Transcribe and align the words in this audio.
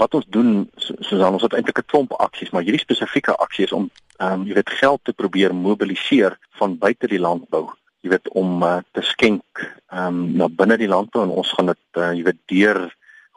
wat 0.00 0.14
ons 0.16 0.26
doen 0.36 0.52
soos 0.76 1.24
ons 1.26 1.44
het 1.44 1.56
eintlik 1.56 1.82
'n 1.82 1.90
klomp 1.92 2.12
aksies, 2.26 2.50
maar 2.50 2.64
hierdie 2.64 2.86
spesifieke 2.86 3.36
aksie 3.44 3.64
is 3.64 3.72
om 3.72 3.90
ehm 4.18 4.32
um, 4.40 4.46
jy 4.46 4.54
weet 4.54 4.78
geld 4.82 5.00
te 5.04 5.12
probeer 5.12 5.54
mobiliseer 5.54 6.38
van 6.58 6.78
buite 6.78 7.06
die 7.08 7.20
landbou. 7.20 7.70
Jy 8.00 8.10
weet 8.10 8.28
om 8.28 8.62
uh, 8.62 8.78
te 8.92 9.02
skenk 9.02 9.44
ehm 9.60 10.06
um, 10.06 10.36
na 10.36 10.48
binne 10.48 10.76
die 10.76 10.88
landbou 10.88 11.22
en 11.24 11.36
ons 11.42 11.52
gaan 11.56 11.72
dit 11.72 12.00
uh, 12.02 12.12
jy 12.12 12.24
weet 12.28 12.40
deur 12.46 12.80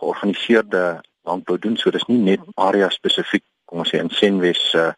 georganiseerde 0.00 1.00
landbou 1.22 1.58
doen. 1.58 1.76
So 1.76 1.90
dis 1.90 2.06
nie 2.08 2.18
net 2.18 2.40
area 2.54 2.90
spesifiek 2.90 3.44
kom 3.64 3.82
ons 3.82 3.90
sê 3.94 4.00
in 4.02 4.10
Senwes 4.10 4.74
uh, 4.74 4.92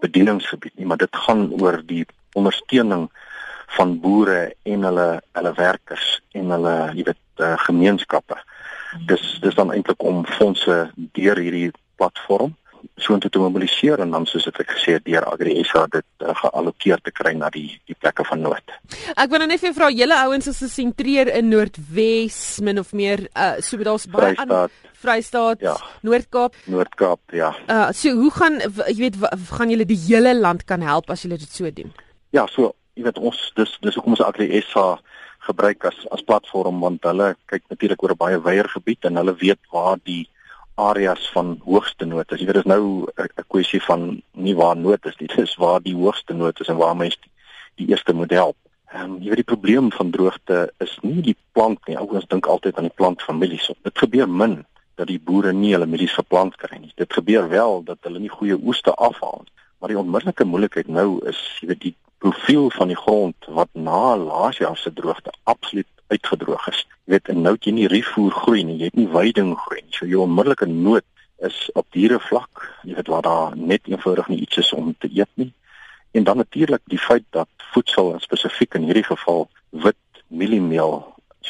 bedieningsgebied 0.00 0.76
nie, 0.76 0.86
maar 0.86 1.00
dit 1.00 1.22
gaan 1.26 1.48
oor 1.60 1.80
die 1.86 2.04
ondersteuning 2.36 3.08
van 3.76 3.96
boere 4.00 4.52
en 4.62 4.84
hulle 4.88 5.08
hulle 5.38 5.52
werkers 5.56 6.20
en 6.38 6.52
hulle 6.54 6.76
jy 6.98 7.08
weet 7.08 7.42
uh, 7.42 7.56
gemeenskappe 7.64 8.36
dis 9.08 9.24
dis 9.42 9.54
dan 9.54 9.72
eintlik 9.72 10.02
om 10.02 10.24
fondse 10.38 10.78
deur 11.18 11.42
hierdie 11.42 11.72
platform 11.96 12.54
soontoe 13.00 13.30
te 13.30 13.40
mobiliseer 13.40 14.00
en 14.00 14.12
dan 14.14 14.26
soos 14.28 14.46
ek 14.48 14.70
gesê 14.70 14.96
het 14.96 15.04
deur 15.06 15.24
AgriSA 15.28 15.84
dit 15.92 16.06
uh, 16.24 16.32
geallokeer 16.38 17.02
te 17.04 17.12
kry 17.12 17.34
na 17.36 17.50
die 17.52 17.68
die 17.88 17.96
plekke 17.98 18.24
van 18.28 18.42
nood. 18.44 18.74
Ek 19.16 19.30
wil 19.32 19.42
nou 19.42 19.48
net 19.50 19.62
vir 19.62 19.74
vra 19.76 19.90
julle 19.92 20.16
ouens 20.24 20.48
is 20.52 20.62
gesentreer 20.64 21.30
in 21.36 21.50
Noordwes 21.52 22.38
min 22.64 22.80
of 22.82 22.94
meer 22.96 23.26
uh 23.34 23.56
so 23.64 23.80
daar's 23.82 24.06
baie 24.10 24.36
aan 24.40 24.72
Vrystaat, 24.96 25.60
ja. 25.60 25.74
Noord-Kaap. 26.08 26.54
Noord-Kaap, 26.72 27.36
ja. 27.36 27.52
Uh 27.68 27.90
so 27.92 28.14
hoe 28.16 28.32
gaan 28.38 28.60
jy 28.62 28.96
weet 29.02 29.20
gaan 29.52 29.72
julle 29.74 29.88
die 29.88 30.00
hele 30.06 30.32
land 30.38 30.64
kan 30.64 30.84
help 30.84 31.12
as 31.12 31.26
julle 31.26 31.38
dit 31.42 31.52
so 31.52 31.70
doen? 31.70 31.92
Ja, 32.32 32.46
so 32.52 32.72
jy 32.96 33.04
weet 33.10 33.20
ons 33.20 33.42
dis 33.58 33.76
dis 33.84 33.98
hoekom 33.98 34.16
ons 34.16 34.24
AgriSA 34.24 34.88
gebruik 35.48 35.84
as 35.88 35.98
as 36.14 36.24
platform 36.28 36.80
want 36.84 37.04
hulle 37.08 37.34
kyk 37.50 37.64
natuurlik 37.70 38.02
oor 38.02 38.14
'n 38.14 38.22
baie 38.24 38.40
wyeer 38.48 38.68
gebied 38.68 39.04
en 39.04 39.16
hulle 39.20 39.34
weet 39.44 39.62
waar 39.72 39.98
die 40.04 40.28
areas 40.76 41.30
van 41.32 41.60
hoogste 41.64 42.04
nood 42.04 42.32
is. 42.32 42.40
Jy 42.40 42.46
weet 42.46 42.60
dis 42.60 42.72
nou 42.74 43.06
'n 43.16 43.48
kwessie 43.48 43.82
van 43.82 44.22
nie 44.32 44.54
waar 44.54 44.76
nood 44.76 45.06
is 45.06 45.16
nie, 45.18 45.28
dis 45.36 45.56
waar 45.56 45.80
die 45.80 45.94
hoogste 45.94 46.34
nood 46.34 46.60
is 46.60 46.68
en 46.68 46.76
waar 46.76 46.96
mense 46.96 47.18
die, 47.22 47.32
die 47.76 47.88
eerste 47.88 48.12
moet 48.12 48.30
help. 48.30 48.56
Ehm 48.92 49.04
um, 49.04 49.18
jy 49.20 49.28
weet 49.28 49.42
die 49.44 49.52
probleem 49.54 49.92
van 49.92 50.10
droogte 50.10 50.72
is 50.78 50.98
nie 51.02 51.22
die 51.22 51.36
plant 51.52 51.86
nie. 51.86 51.96
Ouens 51.98 52.26
dink 52.26 52.46
altyd 52.46 52.76
aan 52.76 52.88
die 52.90 52.98
plantfamilies. 53.00 53.70
Dit 53.82 53.98
gebeur 53.98 54.28
min 54.28 54.64
dat 54.96 55.06
die 55.06 55.20
boere 55.20 55.52
nie 55.52 55.72
hulle 55.72 55.86
mielies 55.86 56.14
geplant 56.14 56.56
kry 56.56 56.78
nie. 56.78 56.92
Dit 56.96 57.12
gebeur 57.12 57.48
wel 57.48 57.82
dat 57.84 57.98
hulle 58.02 58.18
nie 58.18 58.32
goeie 58.32 58.56
oeste 58.56 58.94
afhaal 58.94 59.42
nie. 59.42 59.52
Maar 59.78 59.92
die 59.92 59.98
onmiddellike 59.98 60.44
moeilikheid 60.44 60.88
nou 60.88 61.18
is 61.28 61.40
jy 61.60 61.68
weet 61.72 61.80
die 61.80 61.94
profiel 62.18 62.70
van 62.70 62.88
die 62.88 62.96
grond 62.96 63.48
wat 63.58 63.68
na 63.72 64.16
laas 64.16 64.58
jaar 64.58 64.76
se 64.76 64.92
droogte 64.92 65.32
absoluut 65.42 65.88
uitgedroog 66.06 66.68
is. 66.68 66.86
Jy 67.04 67.16
weet 67.16 67.28
en 67.28 67.42
nou 67.42 67.56
jy 67.60 67.72
nie 67.74 67.88
rifoer 67.90 68.32
groei 68.32 68.62
nie, 68.64 68.78
jy 68.78 68.90
het 68.90 68.98
nie 68.98 69.08
weiding 69.12 69.52
groei 69.66 69.82
nie. 69.82 69.94
So 69.96 70.06
jou 70.06 70.22
onmiddellike 70.24 70.68
nood 70.70 71.04
is 71.44 71.58
op 71.74 71.86
diere 71.92 72.20
vlak, 72.28 72.62
jy 72.86 72.94
weet 72.96 73.10
waar 73.12 73.26
daar 73.26 73.56
net 73.56 73.90
eenvoudig 73.90 74.28
nie 74.32 74.40
iets 74.46 74.62
is 74.62 74.72
om 74.72 74.94
te 74.98 75.10
eet 75.12 75.30
nie. 75.34 75.52
En 76.16 76.24
dan 76.24 76.36
natuurlik 76.36 76.82
die 76.84 77.02
feit 77.02 77.26
dat 77.30 77.48
voedsel 77.72 78.14
en 78.14 78.24
spesifiek 78.24 78.74
in 78.74 78.88
hierdie 78.88 79.04
geval 79.04 79.48
wit 79.70 80.24
mieliemeel 80.28 81.04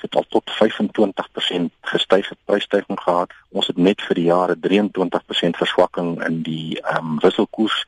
het 0.07 0.15
al 0.15 0.27
tot 0.29 0.51
25% 0.51 1.71
gestyg 1.81 2.29
het 2.29 2.39
prysstygings 2.45 3.03
gehad. 3.03 3.33
Ons 3.49 3.67
het 3.67 3.77
net 3.77 4.03
vir 4.03 4.19
die 4.19 4.29
jare 4.29 4.57
23% 4.69 5.61
verswakking 5.63 6.17
in 6.27 6.43
die 6.47 6.81
ehm 6.81 7.13
um, 7.13 7.19
wisselkoers 7.25 7.85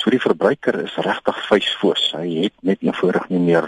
So 0.00 0.10
die 0.10 0.20
verbruiker 0.22 0.78
is 0.80 0.96
regtig 0.96 1.38
vuisfoos. 1.48 2.06
Hy 2.16 2.46
het 2.46 2.54
net 2.64 2.80
eenvoudig 2.80 3.28
nie 3.28 3.42
meer 3.50 3.66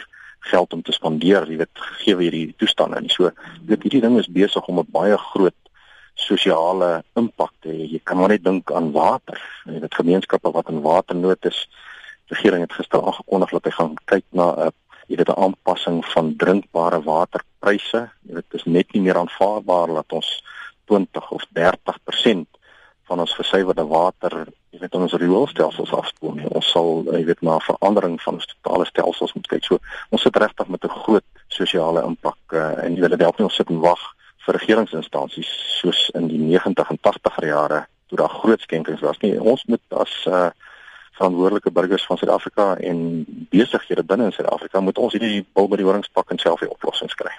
geld 0.49 0.73
om 0.73 0.83
te 0.83 0.95
spandeer, 0.97 1.45
jy 1.47 1.59
weet, 1.61 1.83
gegee 1.89 2.17
hierdie 2.19 2.55
toestande 2.59 3.03
nie. 3.05 3.13
So 3.13 3.31
dit 3.69 3.85
hierdie 3.85 4.01
ding 4.01 4.17
is 4.19 4.31
besig 4.33 4.69
om 4.69 4.81
'n 4.81 4.89
baie 4.91 5.19
groot 5.19 5.59
sosiale 6.15 7.03
impak 7.17 7.53
te 7.61 7.69
hê. 7.69 7.91
Jy 7.93 8.01
kan 8.05 8.17
maar 8.17 8.29
net 8.29 8.45
dink 8.45 8.73
aan 8.73 8.93
water. 8.93 9.41
Jy 9.67 9.81
weet 9.81 9.95
gemeenskappe 9.95 10.53
wat 10.53 10.69
in 10.69 10.83
waternood 10.83 11.45
is. 11.45 11.69
Die 12.29 12.37
regering 12.37 12.63
het 12.63 12.73
gister 12.73 13.03
aangekondig 13.03 13.51
dat 13.51 13.65
hy 13.65 13.71
gaan 13.71 13.95
kyk 14.07 14.25
na 14.33 14.49
'n 14.67 14.73
jy 15.09 15.17
weet 15.17 15.29
'n 15.29 15.43
aanpassing 15.45 16.05
van 16.15 16.37
drinkbare 16.37 17.03
waterpryse. 17.03 18.11
Jy 18.27 18.35
weet 18.35 18.51
dit 18.51 18.61
is 18.61 18.65
net 18.65 18.93
nie 18.93 19.03
meer 19.03 19.19
aanvaarbaar 19.19 19.95
dat 19.95 20.13
ons 20.13 20.43
20 20.87 21.31
of 21.31 21.45
30% 21.53 22.47
van 23.05 23.21
ons 23.21 23.35
gesuiwerde 23.35 23.87
water 23.87 24.47
weet 24.83 24.95
ons 24.99 25.15
rioolstelsels 25.23 25.93
afspoel 25.95 26.35
nie. 26.39 26.49
Ons 26.51 26.71
sal 26.75 27.05
jy 27.11 27.23
weet 27.29 27.43
na 27.47 27.59
verandering 27.63 28.19
van 28.23 28.39
ons 28.41 28.49
totale 28.51 28.87
stelsels 28.89 29.35
moet 29.37 29.49
kyk. 29.53 29.69
So 29.69 29.79
ons 30.11 30.25
sit 30.27 30.37
regtig 30.43 30.69
met 30.75 30.85
'n 30.85 30.99
groot 31.05 31.29
sosiale 31.49 32.03
impak 32.03 32.57
uh, 32.57 32.85
en 32.85 32.95
jy 32.95 33.01
weet 33.01 33.15
dit 33.17 33.25
help 33.27 33.39
nie 33.39 33.49
ons 33.51 33.57
sit 33.61 33.71
en 33.71 33.81
wag 33.81 34.03
vir 34.47 34.59
regeringsinstansies 34.59 35.53
soos 35.81 36.11
in 36.19 36.29
die 36.29 36.39
90 36.39 36.91
en 36.91 36.99
80er 37.09 37.47
jare 37.47 37.87
toe 38.09 38.19
daar 38.19 38.35
groot 38.41 38.61
skenkings 38.61 39.01
was 39.01 39.19
nie. 39.23 39.39
Ons 39.41 39.65
moet 39.65 39.99
as 40.05 40.13
uh, 40.27 40.51
verantwoordelike 41.17 41.71
burgers 41.71 42.07
van 42.07 42.19
Suid-Afrika 42.19 42.75
en 42.77 43.25
besighede 43.51 44.05
binne 44.05 44.25
in 44.25 44.37
Suid-Afrika 44.37 44.81
moet 44.81 44.99
ons 44.99 45.13
hierdie 45.13 45.47
bil 45.55 45.69
by 45.69 45.79
die 45.81 45.87
horings 45.89 46.13
pak 46.13 46.31
en 46.31 46.43
self 46.43 46.61
die 46.65 46.71
oplossings 46.71 47.15
kry. 47.15 47.33